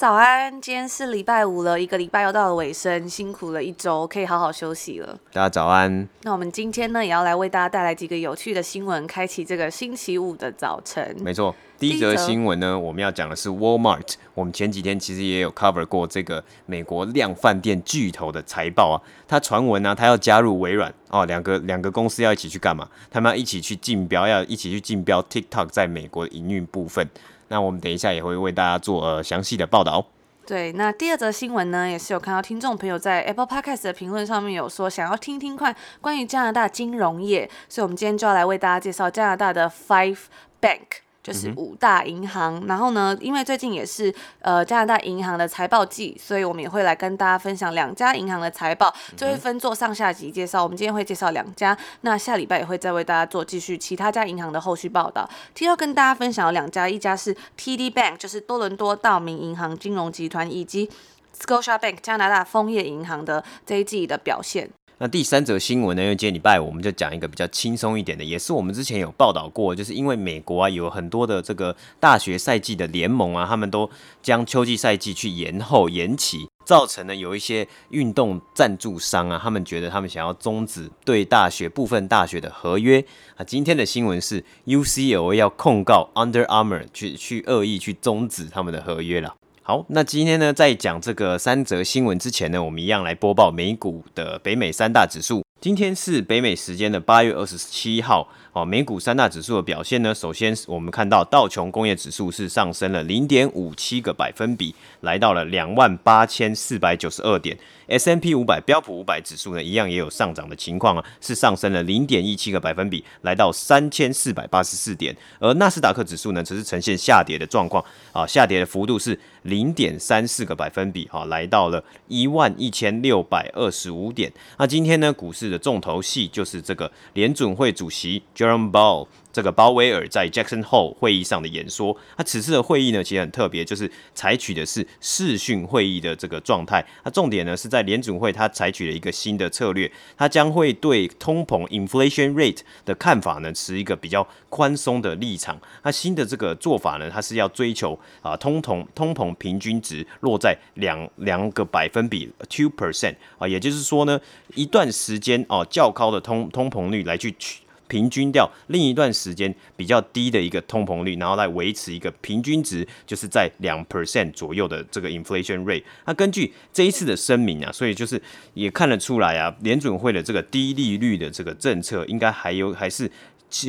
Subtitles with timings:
[0.00, 5.18] 早安，今天是礼拜五了，一个礼拜又到了尾声，辛苦了一周，可以好好休息了。
[5.30, 6.08] 大家早安。
[6.22, 11.14] 那我们今天呢，也要来为大家带来几个有趣的新闻，开启这个星期五的早晨。
[11.20, 14.14] 没错，第一则新闻呢，我们要讲的是 Walmart。
[14.32, 18.96] 我们前几天其实也有 cover 过这个美国量饭店巨头的财报啊。
[19.28, 22.88] 他传闻呢，他要加入微软哦，两个两个公司要一起去干嘛？
[23.10, 27.06] 他们要一起去竞标，要一起去竞标 TikTok 在美国的营运部分。
[27.50, 30.06] 那我们等一下也会为大家做呃详细的报道。
[30.46, 40.18] 对，那第二则新闻呢，也是有看到听众朋友在 Apple Podcast 的评论上面有说想要听听看关于加拿大金融业，所以我们今天就要来为大家介绍加拿大的 Five
[40.60, 41.02] Bank。
[41.22, 50.62] 就是五大银行，嗯、然后呢，因为最近也是呃加拿大银行的财报季，所以我们也会来跟大家分享两家银行的财报，就会分做上下集介绍。
[50.62, 55.28] 我们今天会介绍两家，那下礼拜也会再为大家做继续其他家银行的后续报道。
[55.54, 60.90] 今天要跟大家分享的两家，一家是 TD Bank，就是多伦多道明银行金融集团，以及
[61.38, 64.70] Scotia Bank 加拿大枫叶银行的这一季的表现。
[65.02, 66.02] 那第三则新闻呢？
[66.02, 73.88] 因为今天礼拜五，我们就讲一个比较轻松一点的，也是我们之前有报道过，就是因为美国啊有很多的这个大学赛季的联盟啊，他们都
[74.20, 83.02] 将秋季赛季去延后延期，造成了有一些运动赞助商啊，他们觉得他们想要终止对大学部分大学的合约
[83.36, 83.42] 啊。
[83.42, 89.34] 今天的新闻是 UCLA 要控告 Under Armour 去去恶意去终止他们的合约了。
[89.70, 95.44] 好，那今天呢，在讲这个三则新闻之前呢，我们一样来播报美股的北美三大指数。
[95.60, 98.28] 今天是北美时间的八月二十七号。
[98.52, 107.56] 哦，美股三大指数的表现呢，首先我们看到道琼工业指数是上升了零点五七个百分比，来到了两万八千四百九十二点。
[107.86, 115.16] S M P 五百标普五百指数呢，一样也有上涨的情况啊，是上升了零点一七个百分比，来到三千四百八十四点。
[115.38, 124.32] 而纳斯达克指数呢，则是呈现下跌的状况啊，下跌的幅度是零点三四个百分比，哈，来到了一万一千六百二十五点。
[124.58, 136.84] 那今天呢，股市的重头戏就是这个联准会主席 Jerome b o w l 这个鲍威尔在 Jackson Hole 会议上的演说，他此次的会议呢，其实很特别，就是采取的是视讯会议的这个状态。
[137.04, 145.60] 那重点呢是在联准会，它采取了一个新的策略，它将会对通膨 inflation rate 的看法呢持一个比较宽松的立场。
[145.82, 154.20] 那新的这个做法呢，它是要追求啊通膨通膨平均值落在两两个百分比 two percent 啊，也就是说呢，
[154.54, 157.60] 一段时间哦较高的通通膨率来去取。
[157.90, 165.82] 平均掉另一段时间比较低的一个通膨率，然后来维持一个平均值，就是在两 percent 左右的这个 inflation rate。
[166.06, 168.22] 那根据这一次的声明啊，所以就是
[168.54, 173.10] 也看得出来啊，联准会的这个低利率的这个政策应该还有还是。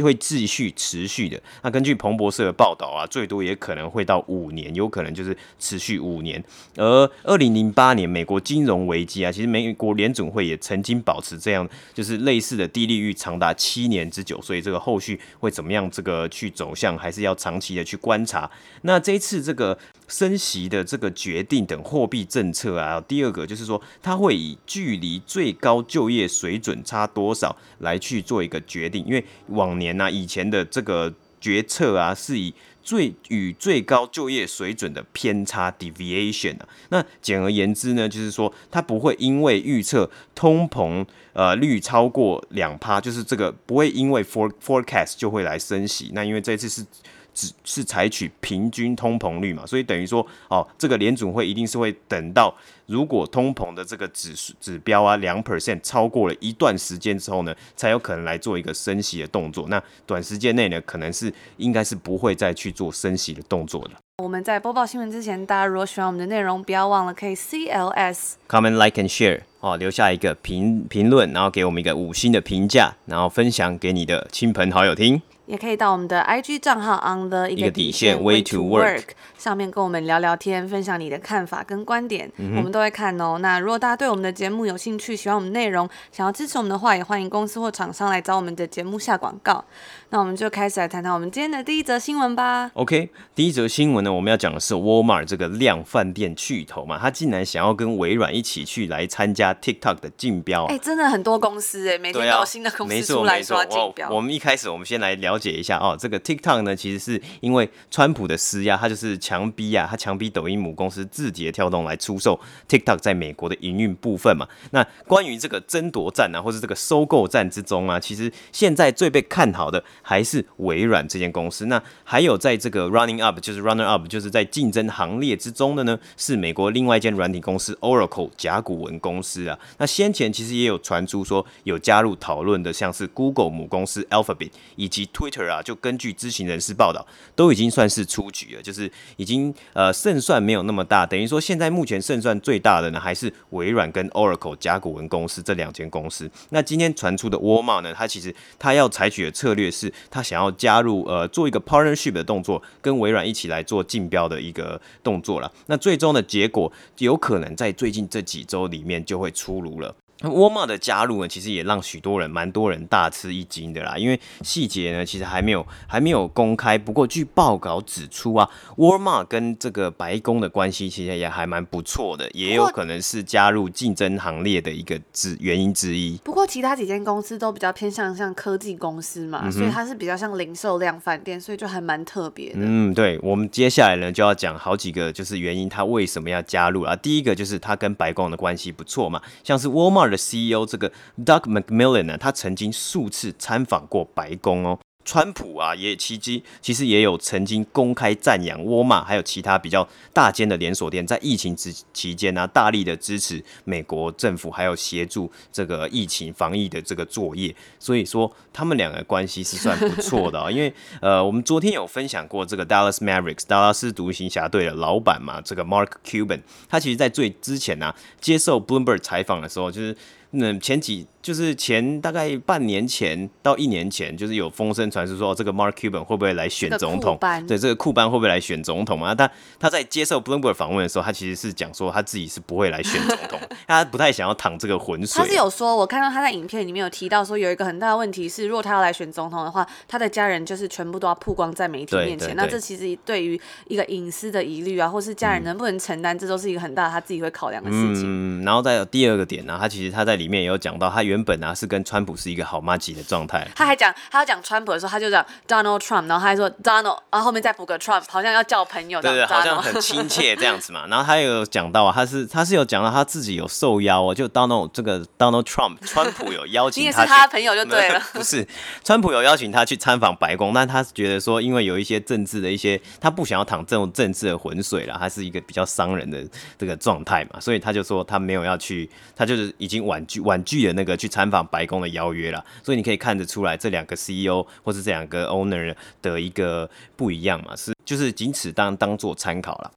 [0.01, 1.41] 会继续持续的。
[1.63, 6.41] 那根据彭博社的报道啊，最多也可能会到五年，有可能就是持续五年。
[6.75, 14.41] 而二零零八年美国金融危机啊，其实美国联总会也曾经保持这样，就是类似的低利率长达七年之久。
[14.41, 15.89] 所以这个后续会怎么样？
[15.89, 18.49] 这个去走向还是要长期的去观察。
[18.83, 19.77] 那这一次这个。
[20.07, 46.85] 升息的这个决定等货币政策啊，第二个就是说，它会以距离最高就业水准差多少来去做一个决定，因为往年、啊，以前的这个决策啊，是以最与最高就业水准的偏差 deviation 啊，那简而言之呢，就是说，它不会因为预测通膨呃率超过两趴，就是这个不会因为 for forecast 就会来升息，那因为这次是。
[47.33, 50.19] 只是采取平均通膨率嘛，所以等于说，
[50.49, 52.53] 哦，这个联准会一定是会等到
[52.87, 59.65] 如果通膨的这个指指标啊两 percent 超过了一段时间之后呢，才有可能来做一个升息的动作。
[59.69, 63.91] 那短时间内呢，可能是应该是不会再去做升息的动作的。
[64.21, 75.19] 我们在播报新闻之前，大家如果喜欢我们的内容，不要忘了可以 CLS comment like and share 哦，留下一个评评论，然后给我们一个五星的评价，然后分享给你的亲朋好友听。
[75.45, 79.03] 也可以到我们的 IG 账号 on the 一个底线 way to work
[79.37, 83.37] 上面跟我们聊聊天，分享你的看法跟观点，嗯、我们都会看哦。
[83.39, 89.65] 那如果大家对我们的节目有兴趣，喜欢我们内容，想要支持我们的话，也欢迎公司或厂商来找我们的节目下广告。
[90.09, 92.69] 那我们就开始来谈谈我们今天的第一则新闻吧。
[92.75, 100.65] OK，第一则新闻呢，我们要讲的是 Walmart 这个量饭店巨头嘛，他竟然想要跟微软一起去来参加 TikTok 的竞标。
[100.65, 104.09] 哎、欸，真的很多公司哎，每天都有新的公司出来刷竞标。
[104.09, 112.39] 我们一开始，我们先来了解一下哦，这个 TikTok 呢，其实是因为川普的施压，他就是强逼啊，他强逼抖音母公司字节跳动来出售
[112.69, 114.47] TikTok 在美国的营运部分嘛。
[114.69, 121.65] 那关于这个争夺战啊，或是这个收购战之中啊，其实现在最被看好的还是微软这间公司。
[121.65, 129.57] 那还有在这个 Running Up，就是 Runner Up，就是在竞争行列之中的呢，是美国另外一间软体公司 Oracle 甲骨文公司啊。
[129.79, 146.27] 那先前其实也有传出说有加入讨论的，像是 Google 母公司 Alphabet 以及 Twitter 啊，就根据知情人士报道，都已经算是出局了，就是已经呃胜算没有那么大，等于说现在目前胜算最大的呢，还是微软跟 Oracle 甲骨文公司这两间公司。
[146.49, 155.51] 那今天传出的 w a r m a 呢，它其实它要采取的策略是，它想要加入呃做一个 partnership 的动作，跟微软一起来做竞标的一个动作了。
[155.67, 159.95] 那最终的结果有可能在最近这几周里面就会出炉了。
[160.21, 163.97] 那沃尔玛的加入呢，其实也让许多人、蛮多人大吃一惊的啦。
[163.97, 166.77] 因为细节呢，其实还没有还没有公开。
[166.77, 176.17] 不过据报告指出啊，沃尔玛跟这个白宫的关系其实也还蛮不错的，也有可能是加入竞争行列的一个之原因之一。
[176.23, 182.59] 不过其他几间公司都比较偏向像科技公司嘛，嗯、所以它是比较像零售量饭店，所以就还蛮特别的。
[182.59, 186.95] 嗯，对，我们接下来呢就要讲好几个就是原因，它为什么要加入啊？
[186.95, 190.91] 第一个就是它跟白宫的关系不错嘛，像是沃尔玛的 CEO 这个
[191.25, 194.77] Doug McMillan 呢，他曾经数次参访过白宫哦。
[195.03, 207.55] 川普啊，也其实其实也有曾经公开赞扬沃尔玛，还有其他比较大间的连锁店，在疫情之期间呢、啊，大力的支持美国政府，还有协助这个疫情防疫的这个作业。
[207.79, 210.51] 所以说，他们两个关系是算不错的啊、哦。
[210.53, 219.95] 因为呃，我们昨天有分享过这个 Dallas Mavericks 达拉斯独行侠队的老板嘛，这个 Mark Cuban，他其实在最之前呢、啊，接受 Bloomberg 采访的时候，就是
[220.31, 221.07] 那前几。
[221.21, 227.17] 就是前大概半年前到一年前，就是有风声传出说，这个 Mark Cuban 会不会来选总统？
[227.47, 229.13] 对，这个库班会不会来选总统嘛？
[229.13, 229.29] 他
[229.59, 235.21] 他在接受 Bloomberg 访问的时候，他其实是讲说他自己是不会来选总统， 他不太想要淌这个浑水。
[235.21, 242.35] 他是有说，我看到他在影片里面有提到说，有一个很大的问题是，如果他要来选总统的话，他的家人就是全部都要曝光在媒体面前。
[242.35, 248.05] 那这其实对于一个隐私的疑虑啊，或是家人能不能承担，嗯、这都是一个很大他自己会考量的事情。
[248.05, 253.45] 嗯，然后再有第二个点呢、啊，他其实他在里面也有讲到，他原本啊是跟川普是一个好妈吉的状态。
[253.53, 259.01] 他还讲，他要讲川普的时候，他就讲 Donald Trump，然后他还说 Donald，然后后面再补个 Trump，好像要叫朋友。
[259.01, 260.87] 对对，好像很亲切这样子嘛。
[260.89, 266.81] 然后他有讲到啊，他是他是有讲到他自己有受邀哦，就 Donald 这个 Donald Trump，川普有邀请他。
[266.81, 267.99] 你也是他的朋友就对了。
[268.13, 268.47] 不是，
[268.83, 276.25] 川普有邀请他去参访白宫，但他是觉得说，因为有一些政治的一些，他不想要淌这种政治的浑水了，他是一个比较伤人的
[276.57, 289.71] 这个状态嘛，所以他就说他没有要去，他就是已经婉拒婉拒了那个去参访白宫的邀约了，所以你可以看得出来，这两个 CEO 或是这两个 owner 的一个不一样嘛，是就是仅此当当做参考了。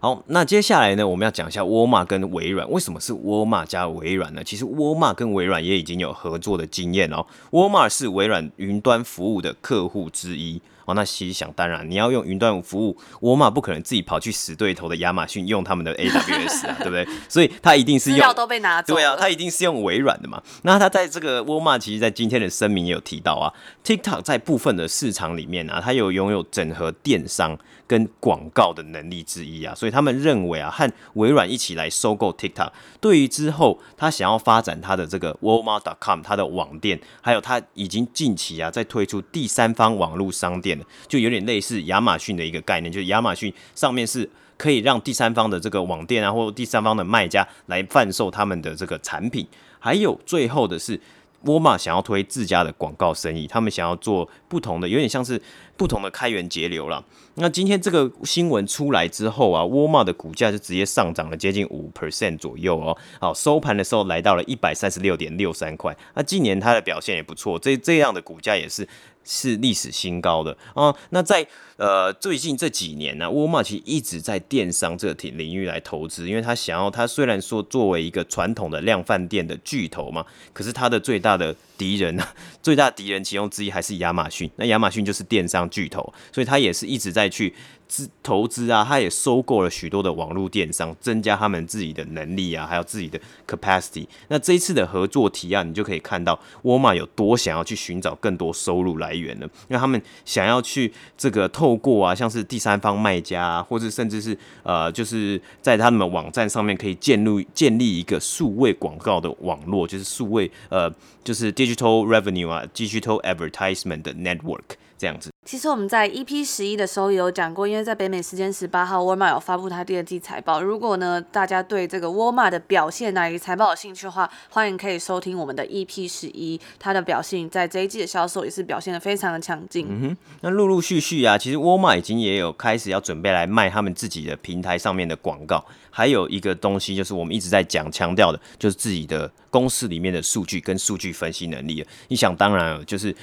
[0.00, 4.42] 好，那接下来呢，我们要讲一下沃尔玛跟微软，为什么是沃尔玛加微软呢？
[4.42, 7.24] 其实沃尔玛跟微软也已经有合作的经验哦。
[7.52, 10.60] 沃尔玛是微软云端服务的客户之一。
[10.86, 17.06] 哦，那其实想当然，你要用云端服务，沃尔玛不可能自己跑去死对头的亚马逊用他们的 AWS 啊， 对不对？
[17.28, 20.42] 所以他一定是用都被拿走，对啊，他一定是用微软的嘛。
[20.62, 23.52] 那他在这个沃尔玛，其实在今天的声明也有提到啊
[23.84, 27.56] ，TikTok 在部分的市场里面啊，它有拥有整合电商
[27.86, 32.70] 跟广告的能力之一啊，所以他们认为啊，和微软一起来收购 TikTok，
[33.00, 40.73] 对于之后他想要发展他的这个 Walmart.com，他的网店，还有他已经近期啊在推出第三方网络商店。
[41.06, 49.46] 就有点类似亚马逊的一个概念，就是亚马逊上面是可以让第三方的这个网店啊，或第三方的卖家来贩售他们的这个产品。
[49.78, 50.98] 还有最后的是，
[51.42, 55.40] 沃尔玛想要推自家的广告生意，他们想要做不同的，有点像是
[55.76, 57.04] 不同的开源节流了。
[57.36, 62.96] 那今天这个新闻出来之后啊，沃尔玛的股价就直接上涨了接近五 percent 左右哦。
[63.20, 65.96] 好，收盘的时候来到了一百三十六点六三块。
[66.14, 68.88] 那今年它的表现也不错，这这样的股价也是。
[69.26, 70.94] 是历史新高的啊。
[71.08, 71.46] 那在
[71.78, 82.28] 呃最近这几年呢，沃尔玛其实一直在电商这个领域来投资，因为他想要，他虽然说作为一个传统的量贩店的巨头嘛，可是他的最大的敌人呢，
[82.62, 84.50] 最大敌人其中之一还是亚马逊。
[84.56, 87.54] 那亚马逊就是电商巨头，所以他也是一直在去。
[87.86, 94.06] 资投资啊，他也收购了许多的网络电商，增加他们自己的能力啊，还有自己的 capacity。
[94.28, 110.90] 那这一次的合作提案，你就可以看到沃尔玛有多想要去寻找更多收入来源了，因为他们想要去这个透过啊，像是第三方卖家啊，或者甚至是呃，就是在他们网站上面可以建立建立一个数位广告的网络，就是数位呃，
[111.22, 115.30] 就是 digital revenue 啊，digital advertisement 的 network 这样子。
[115.44, 120.62] 其实我们在 EP 十一的时候也有讲过，因为在北美时间十八号，沃尔玛有发布它第二季财报。
[120.62, 129.86] 如果呢大家对这个沃尔玛的表现啊以及财报有兴趣的话，欢迎可以收听我们的 EP 十一，它的表现在这一季的销售也是表现的非常的强劲。
[129.90, 141.86] 嗯哼，那陆陆续续啊，其实沃尔玛已经也有开始要准备来卖他们自己的平台上面的广告，还有一个东西就是我们一直在讲强调的，就是自己的公司里面的数据跟数据分析能力。
[142.08, 143.14] 你想当然就是。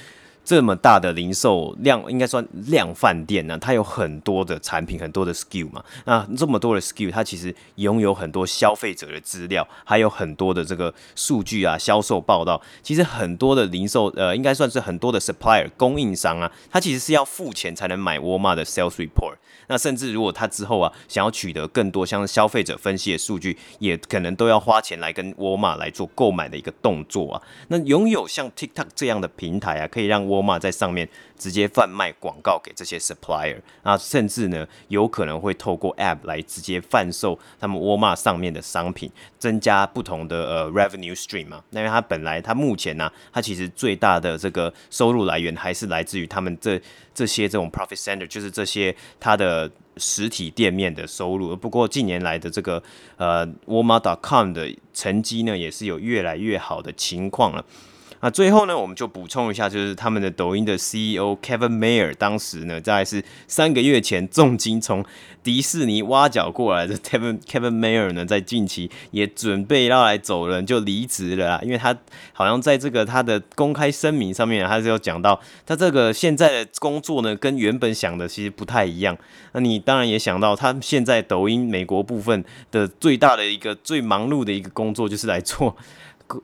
[0.44, 5.84] 这么大的零售量，应该算量贩店呢，它有很多的产品，很多的 SKU 嘛。
[6.04, 12.60] 那这么多的 SKU，它其实拥有很多消费者的资料，还有很多的这个数据啊，销售报道。
[12.82, 19.36] 其实很多的零售，呃，应该算是很多的 supplier 供应商啊，它其实是要付钱才能买沃尔玛的 sales report。
[19.68, 27.42] 那甚至如果他之后啊，想要取得更多像消费者分析的数据，也可能都要花钱来跟沃尔玛来做购买的一个动作啊。
[27.68, 41.62] 那拥有像 TikTok 这样的平台啊，可以让沃尔玛在上面直接贩卖广告给这些 supplier 啊，甚至呢，有可能会透过 App 来直接贩售他们沃尔玛上面的商品，增加不同的呃 revenue stream 嘛。
[41.70, 46.80] 那因为它本来它目前呢、啊，它其实最大的这个收入来源还是来自于他们这
[47.14, 51.54] 这些这种 profit center，就是这些它的实体店面的收入。
[51.54, 52.82] 不过近年来的这个
[53.16, 57.64] 呃沃尔玛 .com 的成绩呢，也是有越来越好的情况了。
[58.24, 65.04] 那最后呢，我们就补充一下，就是他们的抖音的 CEO Kevin Mayer，当时呢，在是三个月前重金从
[65.42, 71.98] 迪士尼挖角过来的 Kevin Kevin Mayer 呢，在近期也准备要来走人，就离职了啊，因为他
[72.32, 79.18] 好像在这个他的公开声明上面，他是有讲到，他这个现在的工作呢，跟原本想的其实不太一样。
[79.50, 85.76] 那你当然也想到，他现在抖音美国部分的最大的一个最忙碌的一个工作，就是来做。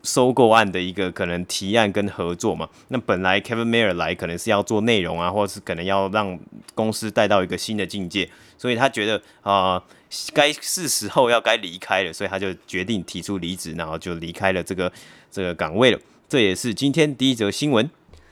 [0.03, 6.39] 收购案的一个可能提案跟合作嘛，那本来 Kevin Mayer 来可能是要做内容啊，或者是可能要让
[6.75, 9.83] 公司带到一个新的境界，所以他觉得啊，
[10.33, 14.93] 该是时候要该离开了，所以他就决定提出离职，然后就离开了这个
[15.31, 15.99] 这个岗位了。
[16.29, 17.89] 这也是今天第一则新闻。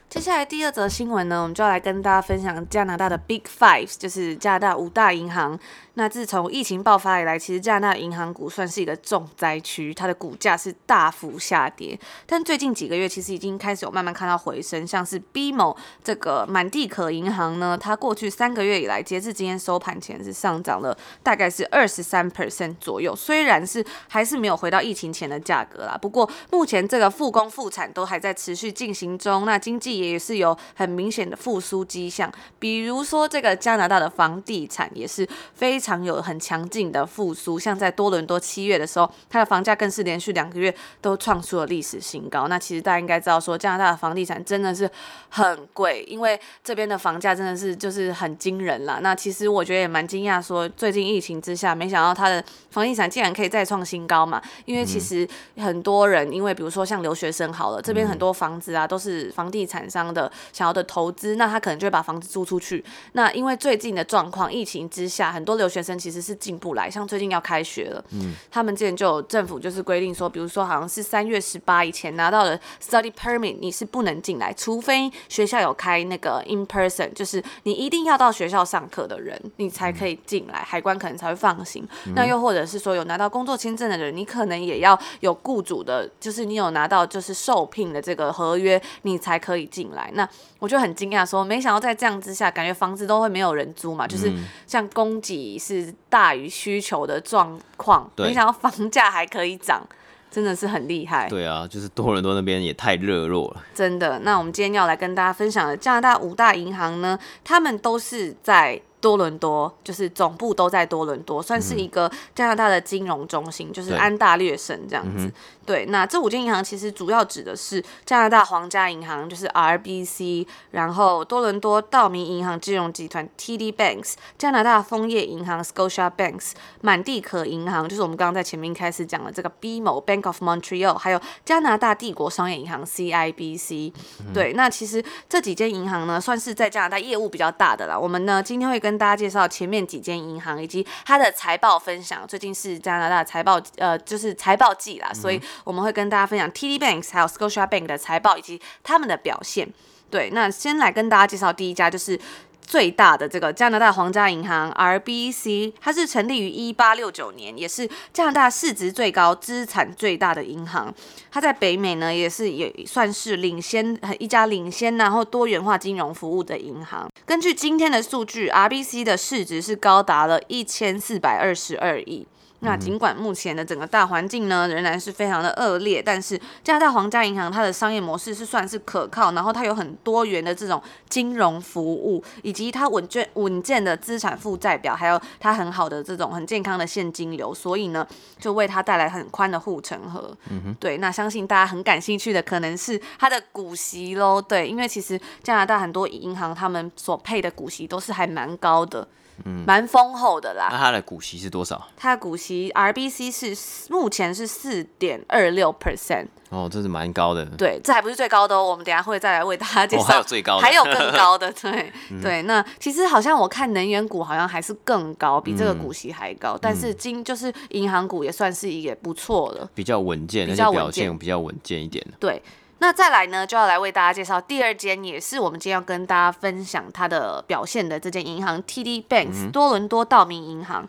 [0.08, 5.58] 接下来第二则新闻呢，我们就要来跟大家分享加拿大的 Big Five，就是加拿大五大银行。
[5.98, 11.98] 那自从疫情爆发以来，其实加拿大银行股算是一个重灾区，它的股价是大幅下跌。
[12.26, 15.74] 但最近几个月，其实已经开始有慢慢看到回升，像是 BMO
[16.04, 23.16] 这个满地可银行呢，它过去三个月以来，截至今天收盘前是上涨了大概是二十三 percent 左右。
[23.16, 32.30] 虽然是还是没有回到疫情前的价格啦，不过目前这个复工复产都还在持续进行中，那经济也是有很明显的复苏迹象。
[32.58, 35.85] 比如说这个加拿大的房地产也是非常。
[35.86, 42.48] 常有很强劲的复苏，像在多伦多七月的时候，它的房价更是连续两个月都创出了历史新高。
[42.48, 44.90] 那其实大家应该知道，说加拿大的房地产真的是
[45.28, 48.98] 很贵，因为这边的房价真的是就是很惊人啦。
[49.00, 54.42] 那其实我觉得也蛮惊讶，说最近疫情之下，没想到它的房地产竟然可以再创新高嘛。
[54.64, 55.28] 因为其实
[55.58, 62.84] 很多人，因为比如说像留学生好了，这边很多房子啊都是房地产商的想要的投资，那他可能就会把房子租出去。
[63.12, 81.86] 那因为最近的状况，疫情之下，很多留学学生其实是进不来，像最近要开学了，嗯，他们之前就有政府就是规定说，比如说好像是三月十八以前拿到了 study permit，你是不能进来，除非学校有开那个 in person，就是你一定要到学校上课的人，你才可以进来，海关可能才会放行。
[82.06, 90.10] 嗯、那又或者是说有拿到工作签证的人，你可能也要有雇主的，就是你有拿到就是受聘的这个合约，你才可以进来。
[90.14, 90.26] 那
[90.58, 94.32] 我就很惊讶说，没想到在这样之下，感觉房子都会没有人租嘛，就是
[94.66, 95.58] 像供给。
[95.66, 99.82] 是大于需求的状况，没想到房价还可以涨，
[100.30, 101.28] 真的是很厉害。
[101.28, 103.62] 对啊，就是多伦多那边也太热络了。
[103.74, 108.80] 真的，那我们今天要来跟大家分享的加拿大五大银行呢，他们都是在。
[109.06, 115.32] 多伦多，就是总部都在多伦多，算是一个加拿大的金融中心，就是安大略省这样子。
[115.64, 133.92] 对，那这五间银行其实主要指的是加拿大皇家银行，就是 RBC，然后多伦多道明银行金融集团 TD Banks，加拿大枫叶银行 Scotia Banks，满地可银行就是我们刚刚在前面开始讲的这个 BMO Bank of Montreal，还有加拿大帝国商业银行 CIBC。
[134.34, 137.98] 对，那其实这几间银行呢，算是在加拿大业务比较大的啦。
[137.98, 142.26] 我们呢今天会跟大家介绍前面几间银行以及它的财报分享。
[142.26, 145.40] 最近是加拿大财报呃，就是财报季啦，所以。
[145.64, 149.68] 我们会跟大家分享 TD Banks 还有 Scotia Bank 的财报以及他们的表现。
[150.08, 152.18] 对，那先来跟大家介绍第一家，就是
[152.66, 160.92] 最大的这个加拿大皇家银行 RBC，它是成立于一八六九年，也是加拿大市值最高、资产最大的银行。
[161.30, 167.08] 它在北美呢，也是也算是领先一家领先然后多元化金融服务的银行。
[167.24, 172.26] 根据今天的数据，RBC 的市值是高达了一千四百二十二亿。
[172.60, 188.06] 那尽管目前的整个大环境呢，仍然是非常的恶劣，但是加拿大皇家银行它的商业模式是算是可靠，然后它有很多元的这种金融服务，以及它稳健稳健的资产负债表，还有它很好的这种很健康的现金流，所以呢，
[188.38, 190.34] 就为它带来很宽的护城河。
[190.50, 199.06] 嗯哼，对，那相信大家很感兴趣的可能是它的股息喽，对，因为其实加拿大很多银行他们所配的股息都是还蛮高的。
[199.44, 200.68] 嗯，蛮丰厚的啦。
[200.70, 201.88] 那它的股息是多少？
[201.94, 206.26] 它的股息 RBC 是目前是四点二六 percent。
[206.50, 207.44] 哦，这是蛮高的。
[207.56, 208.64] 对，这还不是最高的哦。
[208.64, 210.02] 我们等下会再来为大家介绍。
[210.02, 211.52] 哦，还有最高的， 还有更高的。
[211.60, 216.52] 对、嗯、对，那其实好像我看能源股好像还是更高，比这个股息还高。
[216.52, 222.12] 嗯、但是金就是银行股也算是一个不错的，比较稳健，比较表现比较稳健一点的。
[222.20, 222.40] 对。
[222.78, 230.86] 那再来呢，就要来为大家介绍第二间，也是我们今天要跟大家分享它的表现的这间银行 TD Banks 多伦多道明银行。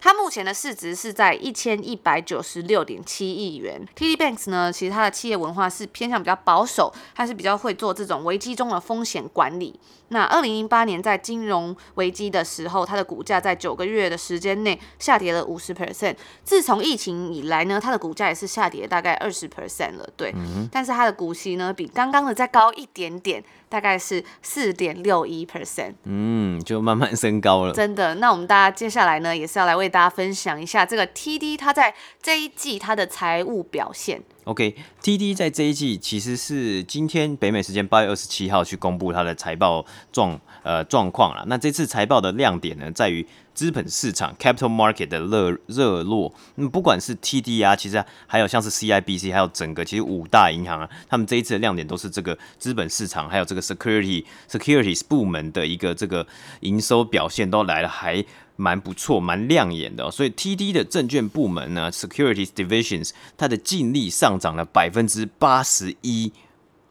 [0.00, 3.86] 它目前的市值是在一千一百九十六点七亿元。
[3.96, 9.78] TD Banks 呢，其实它的企业文化是偏向比较保守，它是比较会做这种危机中的风险管理。
[10.08, 16.16] 那二零零八年在金融危机的时候，它的股价在九个月的时间内下跌了五十 percent。
[16.44, 20.08] 自从疫情以来呢，它的股价也是下跌大概二十 percent 了。
[20.16, 25.94] 对，嗯、但是它的股息呢，比刚刚的再高一点点，大概是四点六一 percent。
[26.04, 27.72] 嗯，就慢慢升高了。
[27.72, 28.14] 真的。
[28.14, 34.22] 那我们大家接下来呢，也是要来为大家分享一下这个 TD 它在这一季它的财务表现。
[34.48, 41.44] OK，TD 在这一季其实是今天北美时间八月二十七号去公布它的财报状呃状况了。
[41.48, 46.32] 那这次财报的亮点呢，在于资本市场 （capital market） 的热热络。
[46.54, 56.26] 那么不管是 TD 啊，其实还有像是 CIBC，还有整个其实五大银行啊，他们这一次的亮点都是这个资本市场，还有这个 security securities 部门的一个这个
[56.60, 58.24] 营收表现都来了还。
[58.60, 66.32] 蛮不错，蛮亮眼的哦，所以 TD 的证券部门呢，Securities Divisions，它的净利上涨了百分之八十一，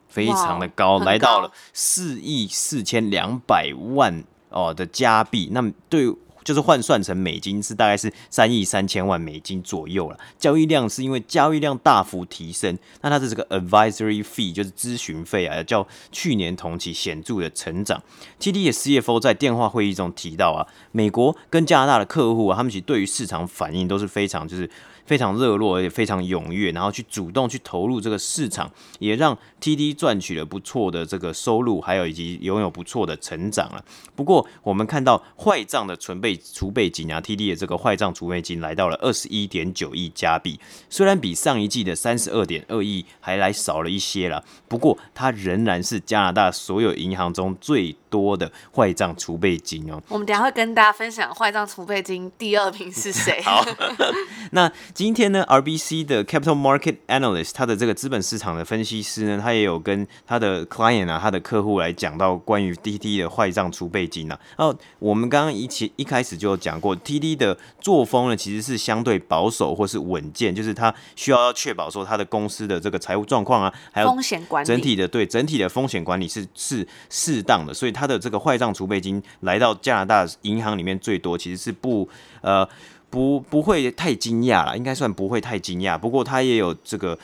[0.07, 5.49] 非常的高，来到了四亿四千两百万哦的加币。
[5.51, 6.07] 那么对。
[6.47, 10.17] 就是换算成美金是大概是三亿三千万美金左右了。
[10.39, 18.01] 交易量是因为交易量大幅提升，那它的这个 advisory fee 就是咨询费啊，较去年同期显著的成长。
[18.39, 24.69] TD 的 CFO 在电话会议中提到啊，美国跟加拿大的客户啊，他们其实对于市场反应都是非常就是。
[25.07, 33.81] 非常热络，而且非常踊跃，然后去主动去投入这个市场，也让 TD 赚取了不错的这个收入，还有以及拥有不错的成长了。
[34.17, 50.01] 不过，我们看到坏账的存备储备金啊，TD 的这个坏账储备金来到了二十一点九亿加币，虽然比上一季的三十二点二亿还来少了一些了，不过它仍然是加拿大所有银行中最多的坏账储备金哦。
[50.07, 53.41] 我们等下会跟大家分享坏账储备金第二名是谁。
[53.45, 53.65] 好，
[54.51, 54.71] 那。
[54.93, 64.39] 今天呢，RBC 的 Capital Market Analyst，他的这个资本市场的分析师呢，他也有跟他的 client 啊，他的客户来讲到关于 TD 的坏账储备金啊。
[64.57, 82.09] 然后我们刚刚一起一开始就讲过，TD 的作风呢，其实是相对保守或是稳健，就是他需要要确保说他的公司的这个财务状况啊，还有风险管理整体的对整体的风险管理是是适当的，所以他的这个坏账储备金来到加拿大银行里面最多，其实是不
[82.41, 82.67] 呃。
[83.09, 85.97] 不不会太惊讶了，应该算不会太惊讶。
[85.97, 87.17] 不过他也有这个，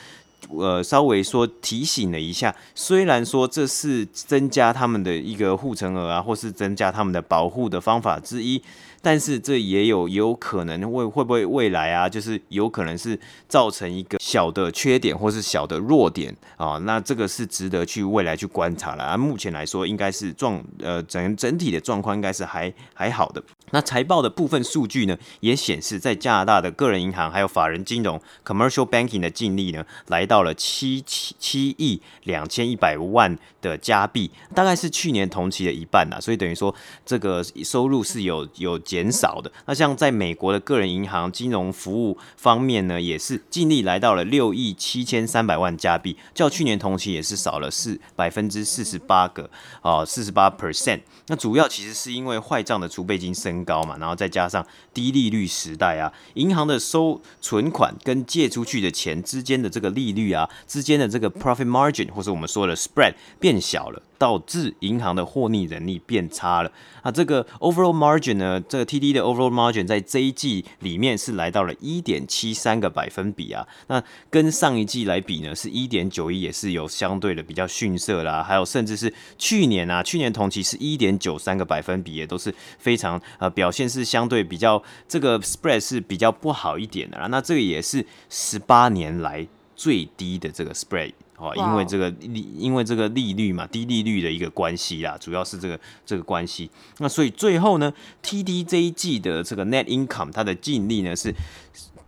[0.48, 2.52] 呃，稍微说提醒了一下。
[2.74, 8.60] 虽然说这是增加他们的一个护城河啊，或是增加他们的保护的方法之一，
[9.04, 19.14] 但是这也有也有可能会会不会未来啊，就是有可能是造成一个小的缺点或是小的弱点啊，那这个是值得去未来去观察了啊。
[19.14, 23.42] 目前来说，应该是状呃整整体的状况应该是还还好的。
[23.70, 36.20] 那财报的部分数据呢，也显示在加拿大的个人银行还有法人金融 （commercial banking） 的净利呢，来到了七七七亿两千一百万的加币，大概是去年同期的一半呐。
[36.20, 36.72] 所以等于说，
[37.04, 39.50] 这个收入是有有减少的。
[39.66, 49.50] 那像在美国的个人银行金融服务方面呢，也是净利来到了六亿七千三百万加币，较去年同期也是少了四百分之四十八个
[49.82, 51.00] 啊，四十八 percent。
[51.26, 64.00] 那主要其实是因为坏账的储备金升高嘛，然后再加上低利率时代啊，银行的收存款跟借出去的钱之间的这个利率啊，之间的这个 profit margin 或是我们说的 spread 变小了。
[64.16, 66.70] 导致银行的获利能力变差了
[67.02, 67.10] 啊！
[67.10, 73.66] 这个 overall margin 呢，这 TD 的 overall margin 在这一季里面是来到了一点七三个百分比啊。
[73.88, 78.42] 那跟上一季来比呢，是一点九一，也是有相对的比较逊色啦。
[78.42, 87.26] 还有甚至是去年啊，去年同期是一点九三个百分比，也都是非常呃表现是相对比较这个 spread 是比较不好一点的啦。
[87.28, 91.12] 那这个也是十八年来最低的这个 spread。
[91.36, 96.70] 哦，因为这个利，因为这个利率嘛，低利率的一个关系啦，主要是这个这个关系。
[96.98, 97.92] 那所以最后呢
[98.22, 101.34] ，TD 这一季的这个 net income 它的净利呢是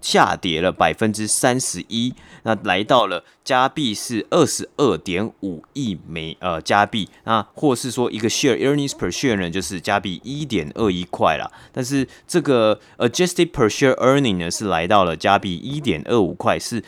[0.00, 16.84] 下跌了百分之三十一，那来到了加币是二十二点五亿美呃加币，那或是说一个 share earnings per share 呢就是加币一点二一块啦，但是这个 adjusted per share earning 呢是来到了加币一点二五块是。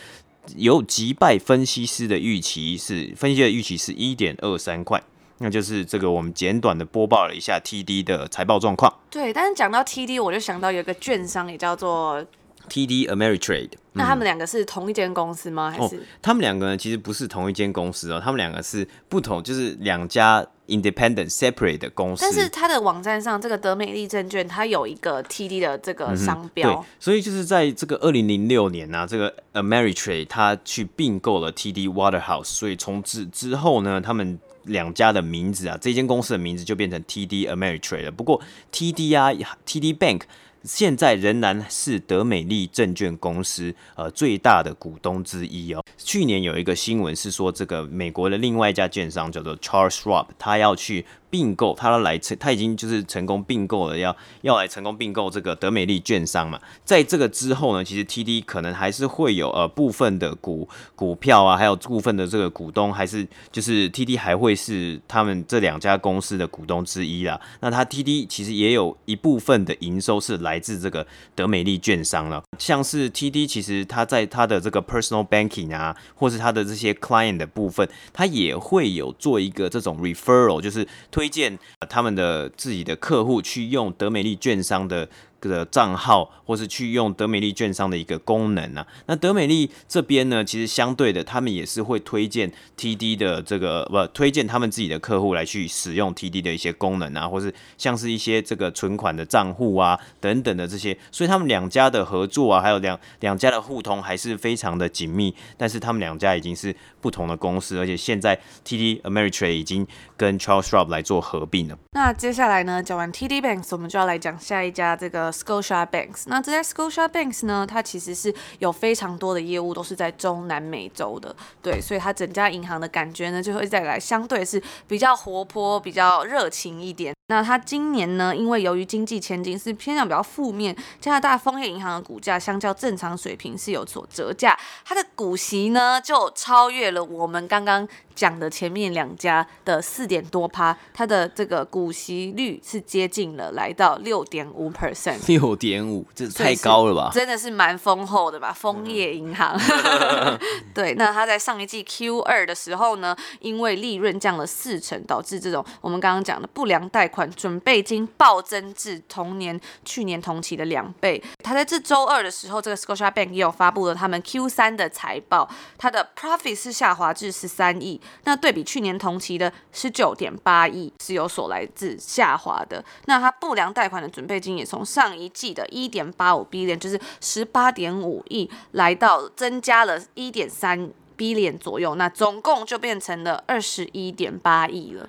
[0.56, 5.02] 有击败分析师的预期是，分析的预期是一点二三块，
[5.38, 8.92] 那就是这个我们简短的播报了一下 TD 的财报状况。
[9.10, 12.24] 对，但是讲到 TD，我就想到有一个券商也叫做
[12.68, 13.70] TD Ameritrade。
[13.98, 15.70] 那他们两个是同一间公司吗？
[15.70, 16.76] 还是、哦、他们两个呢？
[16.76, 22.22] 其实不是同一间公司哦，他们两个是不同，就是两家 independent separate 的公司。
[22.22, 26.70] 但是它的网站上，这个德美利证券它有一个 TD 的这个商标。
[26.70, 38.10] 嗯、对，所以就是在这个二零零六年呢、啊，这个 Ameritrade 它去并购了 TD Waterhouse，所以从此之后呢，他们两家的名字啊，这间公司的名字就变成 TD Ameritrade 了。
[38.12, 38.40] 不过
[38.72, 39.32] TD 啊
[39.66, 40.22] ，TD Bank。
[40.68, 45.82] 现在仍然是德美利证券公司呃最大的股东之一哦。
[45.96, 51.04] 去年有一个新闻是说，这个美国的另外一家券商叫做 Charles Schwab，他要去。
[51.30, 56.58] 并购，他要来成，他已经就是成功并购了，要要来成功并购这个德美利券商嘛。
[56.84, 67.40] 在这个之后呢，其实 TD 可能还是会有呃部分的股股票啊，还有部分的这个股东，还是就是 TD 还会是他们这两家公司的股东之一啦。
[67.60, 72.42] 那他 TD 其实也有一部分的营收是来自这个德美利券商了。
[72.58, 80.86] 像是 TD 其实他在他的这个 personal banking 啊，或是他的这些 client 的部分，他也会有做一个这种 referral，就是。
[81.18, 85.08] 推荐他们的自己的客户去用德美利券商的。
[85.40, 88.86] 的账号，或是去用德美利券商的一个功能啊。
[89.06, 100.96] 那德美利这边呢，其实相对的，他们也是会推荐 TD 的这个不推荐他们自己的客户来去使用 TD 的一些功能啊，或是像是一些这个存款的账户啊等等的这些。
[101.12, 105.34] 所以他们两家的合作啊，还有两两家的互通还是非常的紧密。
[105.56, 111.78] 但是他们两家已经是不同的公司，而且现在 TD Ameritrade 已经跟 Charles Schwab 来做合并了。
[111.92, 115.27] 那接下来呢，讲完 TD Banks，我们就要来讲下一家这个。
[115.32, 127.14] Scotia Banks，那这家 Scotia Banks 呢，它其实是有非常多的业务都是在中南美洲的，对，所以它整家银行的感觉呢，就会再来相对是比较活泼、比较热情一点。
[127.30, 147.10] 那它今年呢，因为由于经济前景是偏向比较负面，加拿大枫叶银行的股价相较正常水平是有所折价，它的股息呢就超越了我们刚刚讲的前面两家的四点多趴，它的这个股息率是接近了来到六点五 percent，六点五，这太高了吧？
[147.12, 148.52] 真的是蛮丰厚的吧？
[148.52, 149.58] 枫叶银行，
[150.74, 157.28] 对，那它在上一季 Q 二的时候呢，因为利润降了四成，导致这种我们刚刚讲的不良贷款。
[157.38, 161.22] 准备金暴增至同年去年同期的两倍。
[161.44, 172.84] 他在这周二的时候，这个 Scotia Bank 也有发布了他们 Q 三的财报，它的 profit 是下滑至十三亿，那对比去年同期的十九点八亿是有所来自下滑的。
[173.04, 185.08] 那它不良贷款的准备金也从上一季的一点八五 billion，就是十八点五亿，来到增加了一点三 billion 左右，那总共就变成了二十一点八亿了。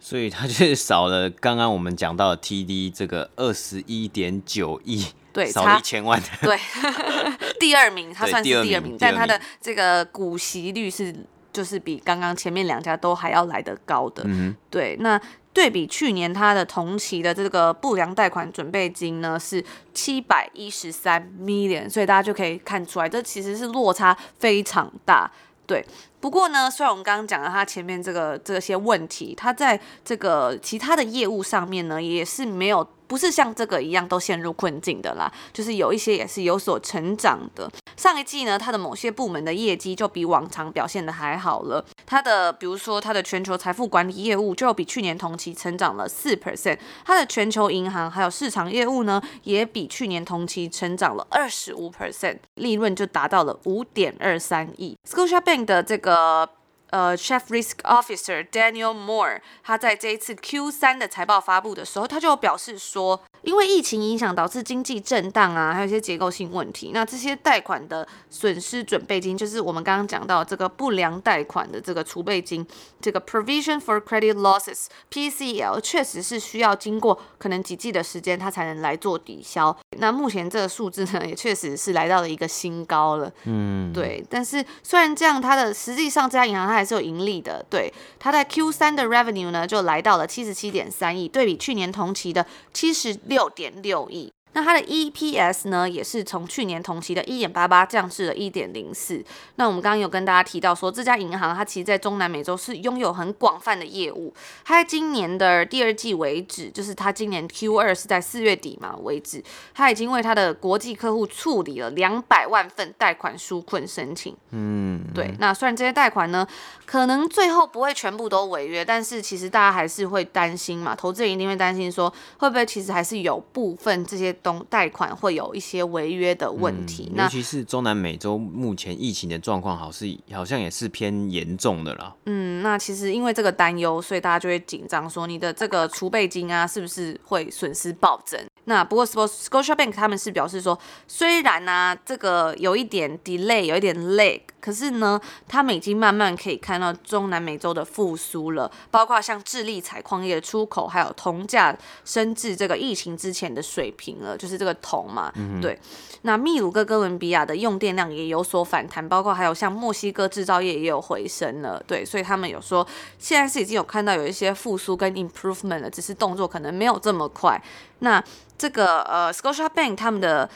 [0.00, 6.20] 所以它就是少了刚刚我们讲到的 TD 这个二十一点九亿，对，少了一千万。
[6.20, 6.58] 的，对，
[7.58, 11.14] 第二名，它算是第二名，二名但它的这个股息率是
[11.54, 15.18] 就是比刚刚前面两家都还要来得高的，嗯，对，那
[15.54, 19.64] 对比去年它的同期的这个不良贷款准备金呢是
[19.94, 25.30] 七百一十三 million，所以大家就可以看出来，这其实是落差非常大，
[25.64, 25.86] 对。
[26.20, 37.70] 不过呢，虽然我们刚刚讲了他前面这个这些问题，他在这个其他的业务上面呢，也是没有，不是像这个一样都陷入困境的啦，就是有一些也是有所成长的。
[37.96, 41.84] 上一季呢，它的某些部门的业绩就比往常表现的还好了。
[42.06, 54.96] 它的比如说它的全球财富管理业务就比去年同期成长了四 percent，它的全球银行还有市场业务呢，也比去年同期成长了二十五 percent，利润就达到了五点二三亿。
[55.08, 56.48] Scotiabank 的这个。
[56.94, 72.66] 呃，Chief Risk Officer Daniel Moore，他在这一次 Q 三的财报发布的时候，他就表示说，因为疫情影响导致经济震荡啊，还有一些结构性问题，那这些贷款的损失准备金，就是我们刚刚讲到这个不良贷款的这个储备金，
[73.00, 79.76] 这个 Provision for Credit Losses（PCL） 确实是需要经过可能几季的时间，它才能来做抵消。
[79.98, 83.30] 那目前这个数字呢，也确实是来到了一个新高了。
[83.44, 84.24] 嗯，对。
[84.30, 87.64] 但是虽然这样，它的实际上这家银行它还是有盈利的。
[87.68, 94.32] 对，它在 Q 三的 Revenue 呢就来到了七十七点三亿，对比去年同期的七十六六点六亿。
[94.54, 99.22] 那它的 EPS 呢，也是从去年同期的一点八八降至了一点零四。
[99.56, 104.32] 那我们刚刚有跟大家提到说，这家银行它其实在中南美洲是拥有很广泛的业务。
[104.64, 109.42] 它在今年的第二季为止，就是它今年 Q 二是在四月底嘛为止，
[109.74, 114.36] 它已经为它的国际客户处理了两百万份贷款纾困申请。
[114.50, 115.34] 嗯，对。
[115.40, 116.46] 那虽然这些贷款呢，
[116.86, 124.32] 可能最后不会全部都违约，但是其实大家还是会担心嘛，投资人一定会担心说，会不会其实还是有部分这些。
[124.44, 132.14] 东贷款会有一些违约的问题，嗯，尤其是中南美洲目前疫情的状况，好是好像也是偏严重的啦。
[132.26, 138.38] 嗯，那其实因为这个担忧，所以大家就会紧张，说你的这个储备金啊，是不是会损失暴增？
[138.66, 140.78] 那不过 Scotiabank 他们是表示说，
[141.08, 144.40] 虽然呢，啊，这个有一点 delay，有一点 lag。
[144.64, 155.30] 可是呢，他们已经慢慢可以看到中南美洲的复苏了，包括像智利采矿业的出口，还有铜价升至这个疫情之前的水平了，就是这个铜嘛。
[155.36, 155.78] 嗯、对，
[156.22, 161.78] 那秘鲁跟哥伦比亚的用电量也有所反弹，包括还有像墨西哥制造业也有回升了。
[161.86, 162.86] 对，所以他们有说
[163.18, 167.62] 现在是已经有看到有一些复苏跟 improvement 了，只是动作可能没有这么快。
[167.98, 168.24] 那
[168.56, 170.48] 这个呃，Scotiabank 他们的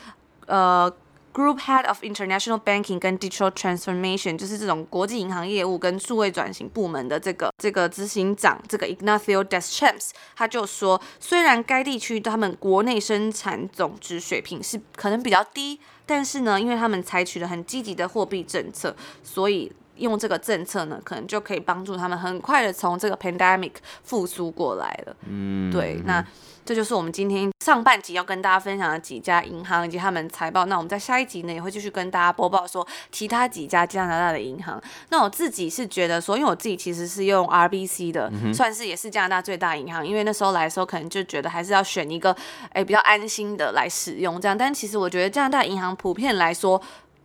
[0.47, 0.90] 呃。
[1.33, 25.17] Group Head of International Banking 跟 Digital Transformation 就是这种国际银行业务跟数位转型部门的这个这个执行长，这个 Ignacio Deschamps，他就说，虽然该地区他们国内生产总值水平是可能比较低，但是呢，因为他们采取了很积极的货币政策，所以用这个政策呢，可能就可以帮助他们很快的从这个 pandemic 复苏过来了。
[25.29, 26.25] 嗯，对，那。
[26.65, 30.67] 这就是我们今天上半集要跟大家分享的几家银行以及他们财报。
[30.67, 34.79] 那我们在下一集呢，也会继续跟大家播报说其他几家加拿大的银行。
[35.09, 40.07] 那我自己是觉得说，因为我自己其实是用 RBC 的，嗯、算是也是加拿大最大银行。
[40.07, 42.37] 因为那时候来的时候，可能就觉得还是要选一个
[42.75, 44.59] 诶比较安心的来使用这样。
[44.59, 46.79] 但其实我觉得加拿大银行普遍来说，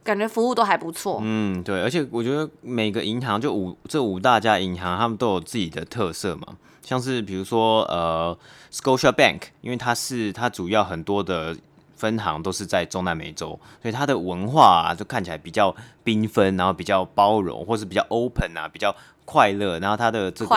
[0.03, 1.19] 感觉服务都还不错。
[1.23, 6.57] 嗯，对，而且我觉得每个银行就五这五大家银行，他们都有自己的特色嘛。
[6.81, 8.37] 像是比如说呃
[8.71, 11.55] ，Scotiabank，因为它是它主要很多的
[11.95, 18.93] 分行都是在中南美洲，所以它的文化啊就看起来比较缤纷，然后比较包容，或是比较 open 啊，比较。
[19.25, 20.55] 快乐，然后他的这个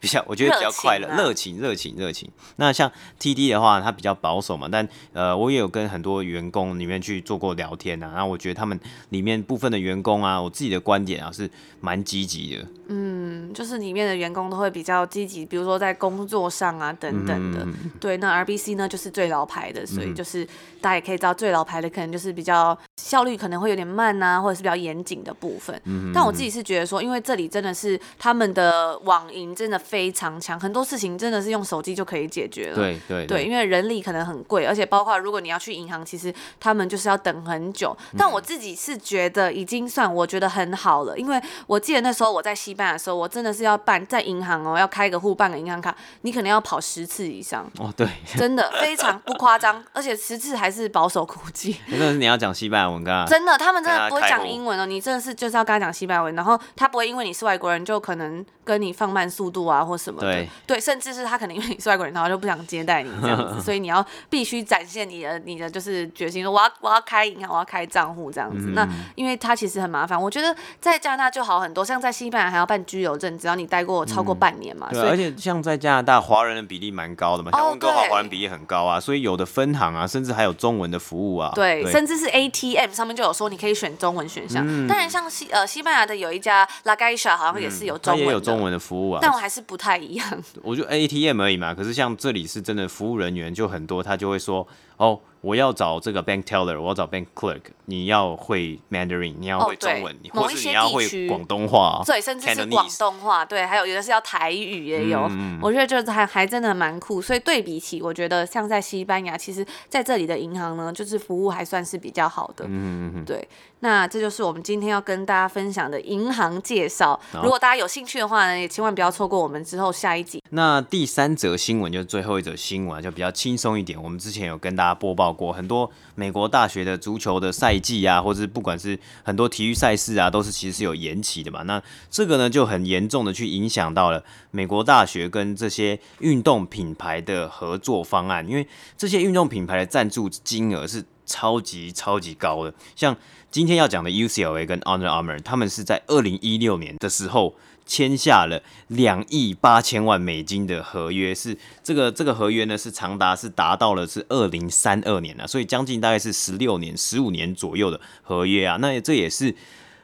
[0.00, 2.30] 比较，我觉得比较快乐，热情、热情、热情。
[2.56, 8.78] 那像 TD 的话，他比较保守嘛，但呃，我也有跟很多员工里面去做过聊天啊，然后我觉得他们
[9.10, 11.50] 里面部分的员工啊，我自己的观点啊是
[11.80, 12.66] 蛮积极的。
[12.88, 17.60] 嗯，就是里面的员工都会比较积极，比如说在工作上啊等等的。
[17.64, 20.44] 嗯、对，那 RBC 呢就是最老牌的，所以就是
[20.80, 25.80] 大家也可以知道最老牌的可能就是比较效率可能会有点慢啊，或者是比较严谨的部分。
[25.84, 28.00] 嗯，但我自己是觉得说，因为这里真的是。
[28.18, 32.76] 他们的网银真的非常强，很多事情真的是用手机就可以解决了。
[32.76, 37.96] 对对对，因为人力可能很贵，而且包括如果你要去银行，其实他们就是要等很久。
[38.16, 47.68] 但我自己是觉得已经算我觉得很好了，因为我记得那时候我在西班牙的时候，我真的是要办在银行哦，要开个户办个银行卡，你可能要跑十次以上。
[47.78, 51.76] 哦，对，真的非常不夸张，而且十次还是保守估计。
[51.90, 57.96] 真的是你要讲西班牙文，跟他真的，他们真的不会讲英文哦，你真的是就是要跟他讲西班牙文，然后他不会因为你是外国人就。
[58.06, 60.30] 可能跟你放慢速度啊，或什么的。
[60.30, 68.66] 对，对，甚至是他可能因为你是外国人，然后就不想接待你这样子， 所以你要必须展现你的你的就是决心，说我要我要开银行，我要开账户这样子。
[68.68, 74.88] 嗯、那因为他其实很麻烦，我觉得在加拿大就好很多，像在西班牙还要办居留证，只要你待过超过半年嘛。
[74.90, 81.52] 嗯、对，而且像在加拿大，华人的比例蛮高的嘛，像温哥华华人比例很高啊，所以有的分行啊，甚至还有中文的服务啊。
[81.54, 84.64] 对，对甚至是 ATM 上面就有说你可以选中文选项。
[84.66, 90.44] 嗯、当然，像西呃西班牙的有一家 La Caixa 好像也是有中文的，嗯、也有中文的服务啊，但我还是不太一样。
[90.62, 95.20] 我就 ATM 而已嘛，可是像这里是真的服务人员就很多，他就会说哦。
[95.42, 107.22] 我要找这个 bank teller，我要找 bank clerk，你要会 Mandarin，你要会中文，哦、或是你要会广东话，对，甚至是广东话，对，还有有的是要台语也有，嗯、我觉得就是还还真的蛮酷。
[107.22, 113.46] 所以对比起，我觉得像在西班牙，其实在这里的银行呢，就是服务还算是比较好的，嗯嗯对。
[113.80, 117.18] 那这就是我们今天要跟大家分享的银行介绍。
[117.42, 120.42] 如果大家有兴趣的话呢，也千万不要错过我们之后下一集。
[120.50, 124.02] 那第三则新闻就是最后一则新闻，就比较轻松一点。
[124.02, 131.62] 我们之前有跟大家播报过很多美国大学的足球的赛季啊，或者是不管是很多体育赛事啊，都是其实是有延期的嘛。
[131.64, 143.14] 那这个呢就很严重的去影响到了美国大学跟这些运动品牌的合作方案，因为这些运动品牌的赞助金额是超级超级高的，像。
[143.50, 147.54] 今天要讲的 UCLA 跟 Under Armour，他们是在二零一六年的时候
[147.86, 159.54] 签下了两亿八千万美金的合约，是这个这个合约呢是长达是达到了是二零三二年啊，所以将近大概是十六年、十五年左右的合约啊，那这也是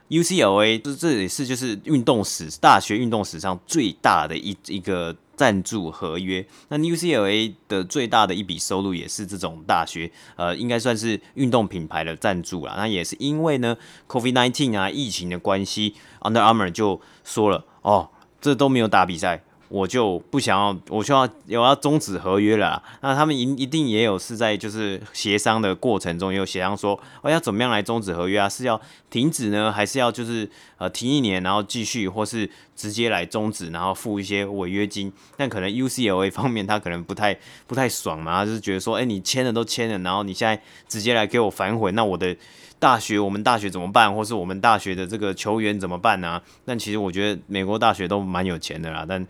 [0.08, 5.14] UCLA 这这也是就是运动史大学运动史上最大的一一个。
[5.42, 12.74] 赞助合约，那 UCLA 的最大的一笔收入也是这种大学，呃，应该算是运动品牌的赞助啦。
[12.76, 13.76] 那也是因为呢
[14.06, 19.42] ，Covid nineteen 啊，疫情的关系，Under Armour 就说了，哦，这都没有打比赛。
[19.72, 22.82] 我就不想要，我需要有要终止合约了。
[23.00, 28.46] 那他们一一定也有是在就是协商的过程中，也有协商说，我要怎么样来终止合约啊？
[28.46, 35.10] 是要停止呢，还是要就是呃停一年，然后继续，或是直接来终止，然后付一些违约金？
[35.38, 37.34] 但可能 UCLA 方面他可能不太
[37.66, 42.36] 不太爽嘛，他就是觉得说，哎、你签了都签了，然后你现在直接来给我反悔，那我的
[42.82, 44.12] 大学，我们大学怎么办？
[44.12, 49.24] 或是我们大学的这个球员怎么办呢、但其实我觉得美国大学都蛮有钱的啦，但。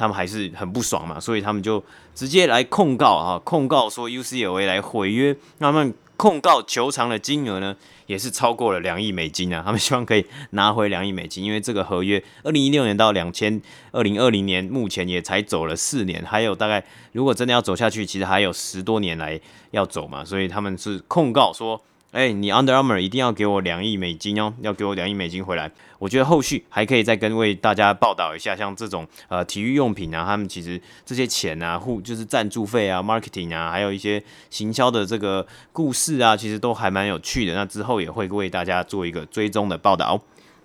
[0.00, 1.82] 他们还是很不爽嘛，所以他们就
[2.14, 5.36] 直接来控告啊，控告说 UCLA 来毁约。
[5.58, 7.74] 那他们控告球场的金额呢，
[8.06, 9.60] 也是超过了两亿美金啊。
[9.66, 19.40] 他们希望可以拿回两亿美金，因为这个合约二零一六年到两千二零二零年，目前也才走了四年，还有大概如果真的要走下去，其实还有十多年来
[19.72, 20.24] 要走嘛。
[20.24, 21.82] 所以他们是控告说。
[22.10, 25.70] 哎、你 Under Armour 一定要给我两亿美金哦，要给我两亿美金回来。
[25.98, 37.54] 我觉得后续还可以再跟为大家报道一下，像这种呃体育用品啊，他们其实这些钱啊，互就是赞助费啊、marketing 啊，还有一些行销的这个故事啊，其实都还蛮有趣的。
[37.54, 40.18] 那之后也会为大家做一个追踪的报道。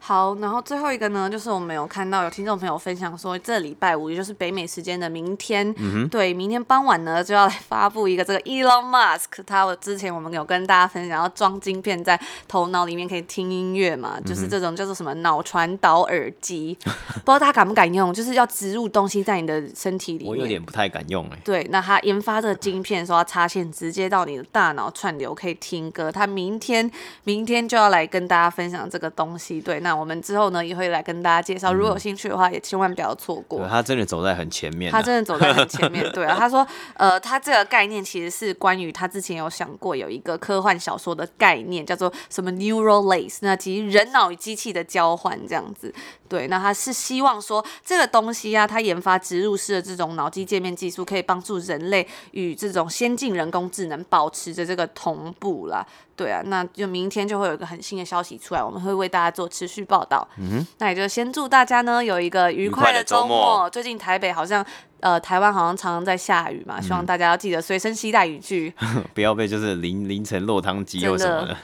[0.05, 20.27] 好，然后最后一个呢，就是我们有看到有听众朋友分享说，这礼拜五，也就是北美时间的明天，嗯、对，明天傍晚呢就要来发布一个这个 Elon Musk，他之前我们有跟大家分享，要装晶片在头脑里面可以听音乐嘛，嗯、就是这种叫做什么脑传导耳机，不知道大家敢不敢用，就是要植入东西在你的身体里面。
[20.27, 21.39] 我有点不太敢用哎。
[21.45, 26.91] 对，那他研发这个晶片说要插线直接到你的大脑串流可以听歌，他明天
[27.23, 29.92] 明天就要来跟大家分享这个东西，对，那。
[29.97, 33.59] 我们之后呢也会来跟大家介绍，如果有兴趣的话，也千万不要错过。
[33.61, 36.09] 嗯、他真的走在很前面，他真的走在很前面。
[36.11, 45.93] 对啊，他说，呃，他这个概念其实是关于他之前有想过有一个科幻小说的概念，叫做什么 Neural Lace，那其实人脑与机器的交换这样子。
[46.33, 55.85] 对，那他是希望说这个东西啊，他研发植入式的这种脑机界面技术，可以帮助人类与这种先进人工智能保持着这个同步啦。
[56.15, 60.27] 对啊，那就明天就会有一个很新的消息出来，我们会为大家做持续报道。
[60.37, 63.27] 嗯哼，那也就先祝大家呢有一个愉快的周末。
[63.27, 64.65] 周末最近台北好像，
[65.03, 68.73] 呃，台湾好像常常在下雨嘛，希望大家要记得随身携带雨具，
[69.13, 71.57] 不要被就是淋淋成落汤鸡又什么的。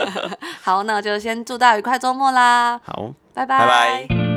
[0.62, 2.78] 好，那就先祝大家愉快周末啦。
[2.84, 3.58] 好，拜拜。
[3.58, 4.31] 拜拜。